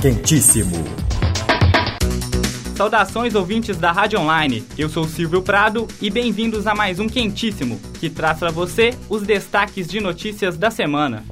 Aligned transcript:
Quentíssimo. 0.00 0.84
Saudações 2.76 3.34
ouvintes 3.34 3.78
da 3.78 3.92
Rádio 3.92 4.20
Online. 4.20 4.62
Eu 4.76 4.88
sou 4.88 5.04
Silvio 5.04 5.40
Prado 5.40 5.88
e 6.02 6.10
bem-vindos 6.10 6.66
a 6.66 6.74
mais 6.74 6.98
um 6.98 7.08
Quentíssimo, 7.08 7.80
que 8.00 8.10
traz 8.10 8.38
para 8.38 8.50
você 8.50 8.94
os 9.08 9.22
destaques 9.22 9.86
de 9.86 10.00
notícias 10.00 10.58
da 10.58 10.70
semana. 10.70 11.24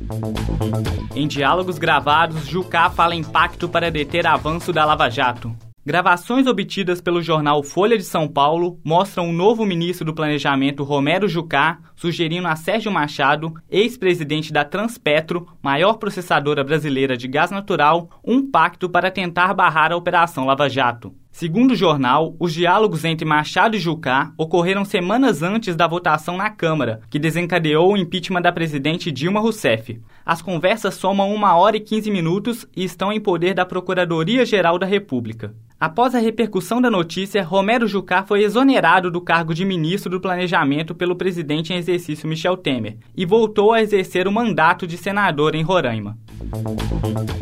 Em 1.14 1.28
diálogos 1.28 1.78
gravados, 1.78 2.46
Jucá 2.46 2.88
fala 2.88 3.14
em 3.14 3.22
pacto 3.22 3.68
para 3.68 3.90
deter 3.90 4.26
avanço 4.26 4.72
da 4.72 4.84
Lava 4.84 5.10
Jato. 5.10 5.54
Gravações 5.84 6.46
obtidas 6.46 7.00
pelo 7.00 7.20
jornal 7.20 7.60
Folha 7.64 7.98
de 7.98 8.04
São 8.04 8.28
Paulo 8.28 8.78
mostram 8.84 9.28
o 9.28 9.32
novo 9.32 9.66
ministro 9.66 10.04
do 10.04 10.14
Planejamento 10.14 10.84
Romero 10.84 11.26
Jucá 11.26 11.80
sugerindo 11.96 12.46
a 12.46 12.54
Sérgio 12.54 12.92
Machado, 12.92 13.52
ex-presidente 13.68 14.52
da 14.52 14.64
Transpetro, 14.64 15.48
maior 15.60 15.94
processadora 15.94 16.62
brasileira 16.62 17.16
de 17.16 17.26
gás 17.26 17.50
natural, 17.50 18.08
um 18.24 18.48
pacto 18.48 18.88
para 18.88 19.10
tentar 19.10 19.52
barrar 19.54 19.90
a 19.90 19.96
Operação 19.96 20.46
Lava 20.46 20.68
Jato. 20.68 21.12
Segundo 21.32 21.70
o 21.70 21.76
jornal, 21.76 22.36
os 22.38 22.52
diálogos 22.52 23.06
entre 23.06 23.24
Machado 23.24 23.74
e 23.74 23.80
Jucá 23.80 24.32
ocorreram 24.36 24.84
semanas 24.84 25.42
antes 25.42 25.74
da 25.74 25.88
votação 25.88 26.36
na 26.36 26.50
Câmara, 26.50 27.00
que 27.08 27.18
desencadeou 27.18 27.90
o 27.90 27.96
impeachment 27.96 28.42
da 28.42 28.52
presidente 28.52 29.10
Dilma 29.10 29.40
Rousseff. 29.40 29.98
As 30.26 30.42
conversas 30.42 30.94
somam 30.94 31.34
uma 31.34 31.56
hora 31.56 31.78
e 31.78 31.80
15 31.80 32.10
minutos 32.10 32.66
e 32.76 32.84
estão 32.84 33.10
em 33.10 33.18
poder 33.18 33.54
da 33.54 33.64
Procuradoria-Geral 33.64 34.78
da 34.78 34.86
República. 34.86 35.54
Após 35.80 36.14
a 36.14 36.20
repercussão 36.20 36.80
da 36.80 36.90
notícia, 36.90 37.42
Romero 37.42 37.88
Jucá 37.88 38.22
foi 38.22 38.44
exonerado 38.44 39.10
do 39.10 39.20
cargo 39.20 39.52
de 39.52 39.64
ministro 39.64 40.10
do 40.10 40.20
Planejamento 40.20 40.94
pelo 40.94 41.16
presidente 41.16 41.72
em 41.72 41.76
exercício 41.76 42.28
Michel 42.28 42.58
Temer 42.58 42.98
e 43.16 43.26
voltou 43.26 43.72
a 43.72 43.80
exercer 43.80 44.28
o 44.28 44.32
mandato 44.32 44.86
de 44.86 44.96
senador 44.96 45.56
em 45.56 45.62
Roraima. 45.62 46.16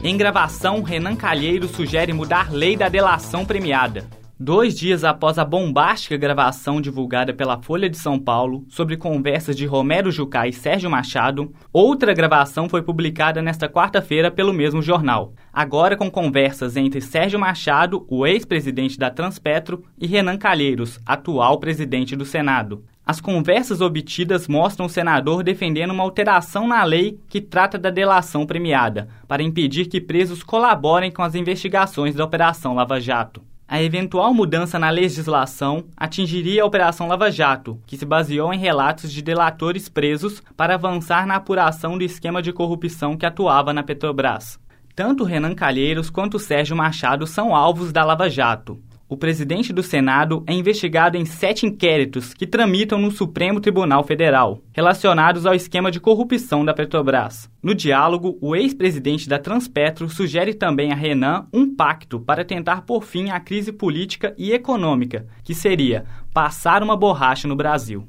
Em 0.02 0.16
gravação, 0.16 0.82
Renan 0.82 1.16
Calheiro 1.16 1.68
sugere 1.68 2.12
mudar 2.12 2.52
lei 2.52 2.76
da 2.76 2.88
delação 2.88 3.44
premiada. 3.44 4.04
Dois 4.42 4.74
dias 4.74 5.04
após 5.04 5.38
a 5.38 5.44
bombástica 5.44 6.16
gravação 6.16 6.80
divulgada 6.80 7.34
pela 7.34 7.60
Folha 7.60 7.90
de 7.90 7.98
São 7.98 8.18
Paulo 8.18 8.64
sobre 8.70 8.96
conversas 8.96 9.54
de 9.54 9.66
Romero 9.66 10.10
Jucá 10.10 10.48
e 10.48 10.52
Sérgio 10.52 10.88
Machado, 10.88 11.52
outra 11.70 12.14
gravação 12.14 12.66
foi 12.66 12.80
publicada 12.80 13.42
nesta 13.42 13.68
quarta-feira 13.68 14.30
pelo 14.30 14.54
mesmo 14.54 14.80
jornal. 14.80 15.34
Agora 15.52 15.94
com 15.94 16.10
conversas 16.10 16.74
entre 16.78 17.02
Sérgio 17.02 17.38
Machado, 17.38 18.06
o 18.08 18.26
ex-presidente 18.26 18.98
da 18.98 19.10
Transpetro, 19.10 19.84
e 19.98 20.06
Renan 20.06 20.38
Calheiros, 20.38 20.98
atual 21.04 21.60
presidente 21.60 22.16
do 22.16 22.24
Senado. 22.24 22.82
As 23.10 23.20
conversas 23.20 23.80
obtidas 23.80 24.46
mostram 24.46 24.86
o 24.86 24.88
senador 24.88 25.42
defendendo 25.42 25.90
uma 25.90 26.04
alteração 26.04 26.68
na 26.68 26.84
lei 26.84 27.18
que 27.28 27.40
trata 27.40 27.76
da 27.76 27.90
delação 27.90 28.46
premiada, 28.46 29.08
para 29.26 29.42
impedir 29.42 29.86
que 29.86 30.00
presos 30.00 30.44
colaborem 30.44 31.10
com 31.10 31.20
as 31.20 31.34
investigações 31.34 32.14
da 32.14 32.24
Operação 32.24 32.72
Lava 32.72 33.00
Jato. 33.00 33.42
A 33.66 33.82
eventual 33.82 34.32
mudança 34.32 34.78
na 34.78 34.90
legislação 34.90 35.86
atingiria 35.96 36.62
a 36.62 36.66
Operação 36.66 37.08
Lava 37.08 37.32
Jato, 37.32 37.80
que 37.84 37.96
se 37.96 38.06
baseou 38.06 38.54
em 38.54 38.58
relatos 38.60 39.10
de 39.10 39.22
delatores 39.22 39.88
presos 39.88 40.40
para 40.56 40.74
avançar 40.74 41.26
na 41.26 41.34
apuração 41.34 41.98
do 41.98 42.04
esquema 42.04 42.40
de 42.40 42.52
corrupção 42.52 43.16
que 43.16 43.26
atuava 43.26 43.72
na 43.72 43.82
Petrobras. 43.82 44.56
Tanto 44.94 45.24
Renan 45.24 45.56
Calheiros 45.56 46.10
quanto 46.10 46.38
Sérgio 46.38 46.76
Machado 46.76 47.26
são 47.26 47.56
alvos 47.56 47.90
da 47.90 48.04
Lava 48.04 48.30
Jato 48.30 48.80
o 49.10 49.16
presidente 49.16 49.72
do 49.72 49.82
Senado 49.82 50.44
é 50.46 50.54
investigado 50.54 51.16
em 51.16 51.24
sete 51.24 51.66
inquéritos 51.66 52.32
que 52.32 52.46
tramitam 52.46 52.96
no 52.96 53.10
Supremo 53.10 53.60
Tribunal 53.60 54.04
Federal, 54.04 54.60
relacionados 54.72 55.44
ao 55.44 55.52
esquema 55.52 55.90
de 55.90 55.98
corrupção 55.98 56.64
da 56.64 56.72
Petrobras. 56.72 57.50
No 57.60 57.74
diálogo, 57.74 58.38
o 58.40 58.54
ex-presidente 58.54 59.28
da 59.28 59.36
Transpetro 59.36 60.08
sugere 60.08 60.54
também 60.54 60.92
a 60.92 60.94
Renan 60.94 61.48
um 61.52 61.74
pacto 61.74 62.20
para 62.20 62.44
tentar 62.44 62.82
pôr 62.82 63.02
fim 63.02 63.30
à 63.30 63.40
crise 63.40 63.72
política 63.72 64.32
e 64.38 64.52
econômica, 64.52 65.26
que 65.42 65.56
seria 65.56 66.04
passar 66.32 66.80
uma 66.80 66.96
borracha 66.96 67.48
no 67.48 67.56
Brasil. 67.56 68.06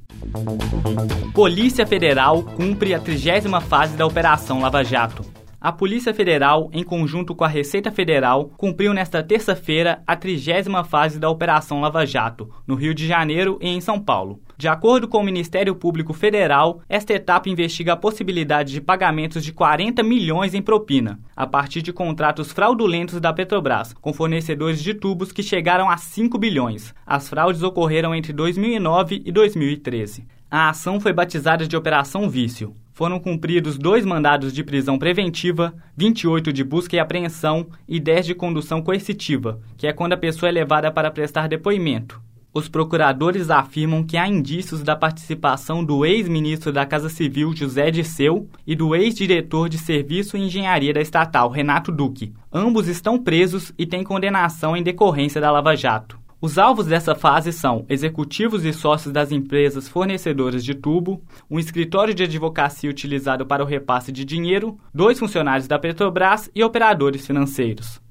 Polícia 1.33 1.87
Federal 1.87 2.43
cumpre 2.43 2.93
a 2.93 2.99
trigésima 2.99 3.59
fase 3.59 3.97
da 3.97 4.05
Operação 4.05 4.61
Lava 4.61 4.83
Jato. 4.83 5.25
A 5.63 5.71
Polícia 5.71 6.11
Federal, 6.11 6.71
em 6.73 6.83
conjunto 6.83 7.35
com 7.35 7.43
a 7.43 7.47
Receita 7.47 7.91
Federal, 7.91 8.45
cumpriu 8.57 8.95
nesta 8.95 9.21
terça-feira 9.21 10.01
a 10.07 10.15
trigésima 10.15 10.83
fase 10.83 11.19
da 11.19 11.29
Operação 11.29 11.79
Lava 11.79 12.03
Jato, 12.03 12.49
no 12.65 12.73
Rio 12.73 12.95
de 12.95 13.05
Janeiro 13.05 13.59
e 13.61 13.67
em 13.67 13.79
São 13.79 13.99
Paulo. 13.99 14.41
De 14.57 14.67
acordo 14.67 15.07
com 15.07 15.19
o 15.19 15.23
Ministério 15.23 15.75
Público 15.75 16.13
Federal, 16.13 16.81
esta 16.89 17.13
etapa 17.13 17.47
investiga 17.47 17.93
a 17.93 17.95
possibilidade 17.95 18.71
de 18.71 18.81
pagamentos 18.81 19.43
de 19.43 19.53
40 19.53 20.01
milhões 20.01 20.55
em 20.55 20.63
propina, 20.63 21.19
a 21.35 21.45
partir 21.45 21.83
de 21.83 21.93
contratos 21.93 22.51
fraudulentos 22.51 23.21
da 23.21 23.31
Petrobras, 23.31 23.93
com 23.93 24.11
fornecedores 24.11 24.81
de 24.81 24.95
tubos 24.95 25.31
que 25.31 25.43
chegaram 25.43 25.91
a 25.91 25.97
5 25.97 26.39
bilhões. 26.39 26.91
As 27.05 27.29
fraudes 27.29 27.61
ocorreram 27.61 28.15
entre 28.15 28.33
2009 28.33 29.21
e 29.23 29.31
2013. 29.31 30.25
A 30.49 30.69
ação 30.69 30.99
foi 30.99 31.13
batizada 31.13 31.67
de 31.67 31.77
Operação 31.77 32.27
Vício 32.27 32.73
foram 32.93 33.19
cumpridos 33.19 33.77
dois 33.77 34.05
mandados 34.05 34.53
de 34.53 34.63
prisão 34.63 34.97
preventiva, 34.97 35.73
28 35.95 36.51
de 36.51 36.63
busca 36.63 36.95
e 36.95 36.99
apreensão 36.99 37.67
e 37.87 37.99
10 37.99 38.25
de 38.27 38.35
condução 38.35 38.81
coercitiva, 38.81 39.59
que 39.77 39.87
é 39.87 39.93
quando 39.93 40.13
a 40.13 40.17
pessoa 40.17 40.49
é 40.49 40.51
levada 40.51 40.91
para 40.91 41.11
prestar 41.11 41.47
depoimento. 41.47 42.21
Os 42.53 42.67
procuradores 42.67 43.49
afirmam 43.49 44.03
que 44.03 44.17
há 44.17 44.27
indícios 44.27 44.83
da 44.83 44.93
participação 44.93 45.85
do 45.85 46.05
ex-ministro 46.05 46.73
da 46.73 46.85
Casa 46.85 47.07
Civil 47.07 47.55
José 47.55 47.89
Disseu 47.89 48.49
e 48.67 48.75
do 48.75 48.93
ex-diretor 48.93 49.69
de 49.69 49.77
Serviço 49.77 50.35
e 50.35 50.41
Engenharia 50.41 50.93
da 50.93 50.99
estatal 50.99 51.49
Renato 51.49 51.93
Duque. 51.93 52.33
Ambos 52.51 52.89
estão 52.89 53.17
presos 53.17 53.71
e 53.77 53.85
têm 53.85 54.03
condenação 54.03 54.75
em 54.75 54.83
decorrência 54.83 55.39
da 55.39 55.49
Lava 55.49 55.77
Jato. 55.77 56.19
Os 56.41 56.57
alvos 56.57 56.87
dessa 56.87 57.13
fase 57.13 57.53
são 57.53 57.85
executivos 57.87 58.65
e 58.65 58.73
sócios 58.73 59.13
das 59.13 59.31
empresas 59.31 59.87
fornecedoras 59.87 60.65
de 60.65 60.73
tubo, 60.73 61.21
um 61.47 61.59
escritório 61.59 62.15
de 62.15 62.23
advocacia 62.23 62.89
utilizado 62.89 63.45
para 63.45 63.63
o 63.63 63.67
repasse 63.67 64.11
de 64.11 64.25
dinheiro, 64.25 64.75
dois 64.91 65.19
funcionários 65.19 65.67
da 65.67 65.77
Petrobras 65.77 66.49
e 66.55 66.63
operadores 66.63 67.27
financeiros. 67.27 68.01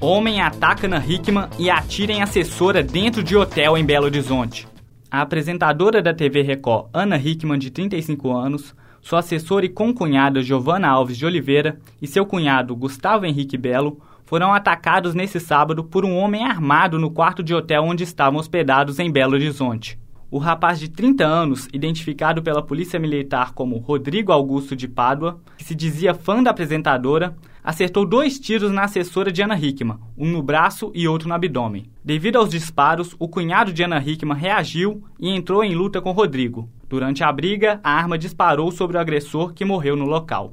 Homem 0.00 0.40
ataca 0.40 0.86
Ana 0.86 1.04
Hickman 1.06 1.50
e 1.58 1.68
atira 1.68 2.10
em 2.10 2.22
assessora 2.22 2.82
dentro 2.82 3.22
de 3.22 3.36
hotel 3.36 3.76
em 3.76 3.84
Belo 3.84 4.06
Horizonte. 4.06 4.66
A 5.10 5.20
apresentadora 5.20 6.00
da 6.00 6.14
TV 6.14 6.40
Record, 6.40 6.88
Ana 6.90 7.18
Hickman, 7.18 7.58
de 7.58 7.70
35 7.70 8.34
anos, 8.34 8.74
sua 9.02 9.18
assessora 9.18 9.66
e 9.66 9.68
concunhada 9.68 10.42
Giovana 10.42 10.88
Alves 10.88 11.18
de 11.18 11.26
Oliveira 11.26 11.78
e 12.00 12.06
seu 12.06 12.24
cunhado 12.24 12.74
Gustavo 12.74 13.26
Henrique 13.26 13.58
Belo 13.58 14.00
foram 14.24 14.52
atacados 14.52 15.14
nesse 15.14 15.38
sábado 15.38 15.84
por 15.84 16.04
um 16.04 16.16
homem 16.16 16.44
armado 16.44 16.98
no 16.98 17.10
quarto 17.10 17.42
de 17.42 17.54
hotel 17.54 17.84
onde 17.84 18.04
estavam 18.04 18.38
hospedados 18.38 18.98
em 18.98 19.10
Belo 19.10 19.34
Horizonte. 19.34 19.98
O 20.30 20.38
rapaz 20.38 20.80
de 20.80 20.88
30 20.88 21.24
anos, 21.24 21.68
identificado 21.72 22.42
pela 22.42 22.60
Polícia 22.60 22.98
Militar 22.98 23.52
como 23.52 23.78
Rodrigo 23.78 24.32
Augusto 24.32 24.74
de 24.74 24.88
Pádua, 24.88 25.38
que 25.56 25.62
se 25.62 25.76
dizia 25.76 26.12
fã 26.12 26.42
da 26.42 26.50
apresentadora, 26.50 27.36
acertou 27.62 28.04
dois 28.04 28.40
tiros 28.40 28.72
na 28.72 28.82
assessora 28.82 29.30
de 29.30 29.42
Ana 29.42 29.56
Hickman, 29.56 29.98
um 30.18 30.28
no 30.28 30.42
braço 30.42 30.90
e 30.92 31.06
outro 31.06 31.28
no 31.28 31.34
abdômen. 31.34 31.86
Devido 32.04 32.36
aos 32.36 32.50
disparos, 32.50 33.14
o 33.18 33.28
cunhado 33.28 33.72
de 33.72 33.84
Ana 33.84 34.02
Hickman 34.04 34.36
reagiu 34.36 35.04
e 35.20 35.30
entrou 35.30 35.62
em 35.62 35.74
luta 35.74 36.02
com 36.02 36.10
Rodrigo. 36.10 36.68
Durante 36.88 37.22
a 37.22 37.32
briga, 37.32 37.78
a 37.84 37.92
arma 37.92 38.18
disparou 38.18 38.72
sobre 38.72 38.96
o 38.96 39.00
agressor 39.00 39.54
que 39.54 39.64
morreu 39.64 39.94
no 39.94 40.04
local. 40.04 40.52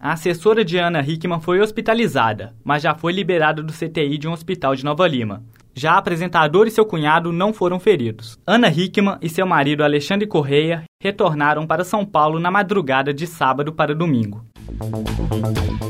A 0.00 0.12
assessora 0.12 0.64
de 0.64 0.78
Ana 0.78 1.00
Hickman 1.00 1.40
foi 1.40 1.60
hospitalizada, 1.60 2.54
mas 2.62 2.84
já 2.84 2.94
foi 2.94 3.12
liberada 3.12 3.62
do 3.62 3.72
CTI 3.72 4.16
de 4.16 4.28
um 4.28 4.32
hospital 4.32 4.76
de 4.76 4.84
Nova 4.84 5.08
Lima. 5.08 5.42
Já 5.74 5.92
a 5.92 5.98
apresentadora 5.98 6.68
e 6.68 6.72
seu 6.72 6.86
cunhado 6.86 7.32
não 7.32 7.52
foram 7.52 7.80
feridos. 7.80 8.38
Ana 8.46 8.68
Hickman 8.68 9.18
e 9.20 9.28
seu 9.28 9.44
marido 9.44 9.82
Alexandre 9.82 10.26
Correia 10.26 10.84
retornaram 11.02 11.66
para 11.66 11.84
São 11.84 12.04
Paulo 12.04 12.38
na 12.38 12.50
madrugada 12.50 13.12
de 13.12 13.26
sábado 13.26 13.72
para 13.72 13.94
domingo. 13.94 14.44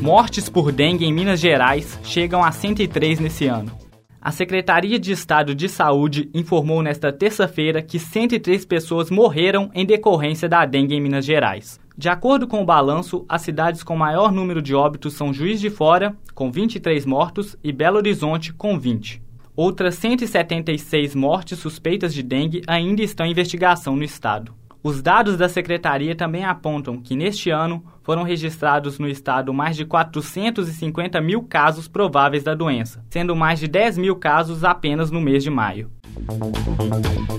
Mortes 0.01 0.49
por 0.49 0.71
dengue 0.71 1.05
em 1.05 1.13
Minas 1.13 1.39
Gerais 1.39 1.99
chegam 2.03 2.43
a 2.43 2.51
103 2.51 3.19
nesse 3.19 3.45
ano. 3.45 3.71
A 4.21 4.31
Secretaria 4.31 4.99
de 4.99 5.13
Estado 5.13 5.55
de 5.55 5.69
Saúde 5.69 6.29
informou 6.33 6.83
nesta 6.83 7.09
terça-feira 7.09 7.81
que 7.81 7.97
103 7.97 8.65
pessoas 8.65 9.09
morreram 9.09 9.71
em 9.73 9.85
decorrência 9.85 10.49
da 10.49 10.65
dengue 10.65 10.93
em 10.93 10.99
Minas 10.99 11.23
Gerais. 11.23 11.79
De 11.97 12.09
acordo 12.09 12.45
com 12.45 12.61
o 12.61 12.65
balanço, 12.65 13.25
as 13.29 13.41
cidades 13.41 13.81
com 13.81 13.95
maior 13.95 14.33
número 14.33 14.61
de 14.61 14.75
óbitos 14.75 15.13
são 15.13 15.33
Juiz 15.33 15.61
de 15.61 15.69
Fora, 15.69 16.17
com 16.35 16.51
23 16.51 17.05
mortos, 17.05 17.55
e 17.63 17.71
Belo 17.71 17.95
Horizonte, 17.95 18.51
com 18.51 18.77
20. 18.77 19.21
Outras 19.55 19.95
176 19.95 21.15
mortes 21.15 21.57
suspeitas 21.57 22.13
de 22.13 22.21
dengue 22.21 22.61
ainda 22.67 23.01
estão 23.01 23.25
em 23.25 23.31
investigação 23.31 23.95
no 23.95 24.03
estado. 24.03 24.53
Os 24.81 25.01
dados 25.01 25.35
da 25.35 25.49
secretaria 25.49 26.15
também 26.15 26.45
apontam 26.45 26.97
que 26.97 27.15
neste 27.15 27.49
ano 27.49 27.83
foram 28.01 28.23
registrados 28.23 28.97
no 28.97 29.09
estado 29.09 29.53
mais 29.53 29.75
de 29.75 29.83
450 29.83 31.19
mil 31.19 31.43
casos 31.43 31.87
prováveis 31.87 32.43
da 32.43 32.55
doença, 32.55 33.03
sendo 33.09 33.35
mais 33.35 33.59
de 33.59 33.67
10 33.67 33.97
mil 33.97 34.15
casos 34.15 34.63
apenas 34.63 35.11
no 35.11 35.19
mês 35.19 35.43
de 35.43 35.49
maio. 35.49 35.91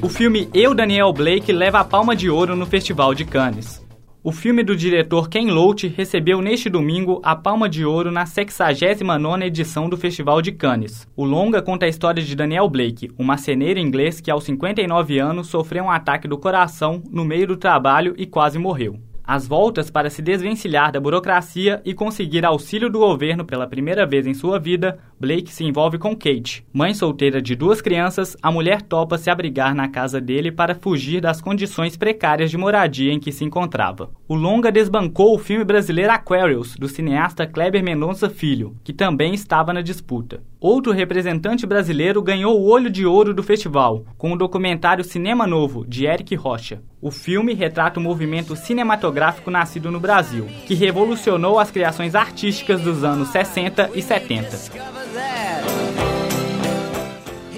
O 0.02 0.08
filme 0.08 0.50
Eu, 0.52 0.74
Daniel 0.74 1.12
Blake 1.14 1.50
leva 1.50 1.80
a 1.80 1.84
palma 1.84 2.14
de 2.14 2.28
ouro 2.28 2.54
no 2.54 2.66
Festival 2.66 3.14
de 3.14 3.24
Cannes. 3.24 3.82
O 4.22 4.32
filme 4.32 4.62
do 4.62 4.76
diretor 4.76 5.30
Ken 5.30 5.50
Loach 5.50 5.88
recebeu 5.88 6.42
neste 6.42 6.68
domingo 6.68 7.22
a 7.24 7.34
Palma 7.34 7.66
de 7.70 7.86
Ouro 7.86 8.10
na 8.10 8.24
69ª 8.24 9.42
edição 9.46 9.88
do 9.88 9.96
Festival 9.96 10.42
de 10.42 10.52
Cannes. 10.52 11.08
O 11.16 11.24
longa 11.24 11.62
conta 11.62 11.86
a 11.86 11.88
história 11.88 12.22
de 12.22 12.36
Daniel 12.36 12.68
Blake, 12.68 13.10
um 13.18 13.24
marceneiro 13.24 13.80
inglês 13.80 14.20
que 14.20 14.30
aos 14.30 14.44
59 14.44 15.18
anos 15.18 15.46
sofreu 15.46 15.84
um 15.84 15.90
ataque 15.90 16.28
do 16.28 16.36
coração 16.36 17.02
no 17.10 17.24
meio 17.24 17.46
do 17.46 17.56
trabalho 17.56 18.14
e 18.18 18.26
quase 18.26 18.58
morreu. 18.58 19.00
As 19.32 19.46
voltas 19.46 19.92
para 19.92 20.10
se 20.10 20.20
desvencilhar 20.20 20.90
da 20.90 20.98
burocracia 20.98 21.80
e 21.84 21.94
conseguir 21.94 22.44
auxílio 22.44 22.90
do 22.90 22.98
governo 22.98 23.44
pela 23.44 23.64
primeira 23.64 24.04
vez 24.04 24.26
em 24.26 24.34
sua 24.34 24.58
vida, 24.58 24.98
Blake 25.20 25.52
se 25.52 25.62
envolve 25.62 25.98
com 25.98 26.16
Kate. 26.16 26.66
Mãe 26.72 26.92
solteira 26.92 27.40
de 27.40 27.54
duas 27.54 27.80
crianças, 27.80 28.36
a 28.42 28.50
mulher 28.50 28.82
topa 28.82 29.16
se 29.16 29.30
abrigar 29.30 29.72
na 29.72 29.86
casa 29.86 30.20
dele 30.20 30.50
para 30.50 30.74
fugir 30.74 31.20
das 31.20 31.40
condições 31.40 31.96
precárias 31.96 32.50
de 32.50 32.58
moradia 32.58 33.12
em 33.12 33.20
que 33.20 33.30
se 33.30 33.44
encontrava. 33.44 34.10
O 34.26 34.34
longa 34.34 34.72
desbancou 34.72 35.32
o 35.32 35.38
filme 35.38 35.62
brasileiro 35.62 36.10
Aquarius, 36.10 36.74
do 36.74 36.88
cineasta 36.88 37.46
Kleber 37.46 37.84
Mendonça 37.84 38.28
Filho, 38.28 38.74
que 38.82 38.92
também 38.92 39.32
estava 39.32 39.72
na 39.72 39.80
disputa. 39.80 40.42
Outro 40.60 40.92
representante 40.92 41.64
brasileiro 41.64 42.20
ganhou 42.20 42.60
o 42.60 42.68
Olho 42.68 42.90
de 42.90 43.06
Ouro 43.06 43.32
do 43.32 43.42
festival, 43.42 44.04
com 44.18 44.30
o 44.30 44.36
documentário 44.36 45.02
Cinema 45.02 45.46
Novo, 45.46 45.86
de 45.86 46.04
Eric 46.04 46.34
Rocha. 46.34 46.82
O 47.00 47.10
filme 47.10 47.54
retrata 47.54 47.98
o 47.98 48.02
movimento 48.02 48.54
cinematográfico 48.54 49.50
nascido 49.50 49.90
no 49.90 49.98
Brasil, 49.98 50.46
que 50.66 50.74
revolucionou 50.74 51.58
as 51.58 51.70
criações 51.70 52.14
artísticas 52.14 52.82
dos 52.82 53.02
anos 53.02 53.28
60 53.28 53.92
e 53.94 54.02
70. 54.02 54.58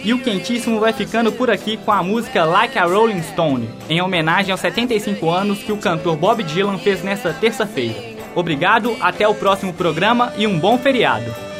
E 0.05 0.15
o 0.15 0.21
Quentíssimo 0.21 0.79
vai 0.79 0.93
ficando 0.93 1.33
por 1.33 1.51
aqui 1.51 1.77
com 1.79 1.91
a 1.91 2.05
música 2.05 2.45
Like 2.45 2.79
a 2.79 2.85
Rolling 2.85 3.23
Stone, 3.25 3.69
em 3.89 4.01
homenagem 4.01 4.53
aos 4.53 4.61
75 4.61 5.29
anos 5.29 5.59
que 5.59 5.73
o 5.73 5.77
cantor 5.77 6.17
Bob 6.17 6.45
Dylan 6.45 6.79
fez 6.79 7.03
nesta 7.03 7.33
terça-feira. 7.33 8.01
Obrigado, 8.37 8.97
até 9.01 9.27
o 9.27 9.35
próximo 9.35 9.73
programa 9.73 10.33
e 10.39 10.47
um 10.47 10.57
bom 10.57 10.79
feriado. 10.79 11.52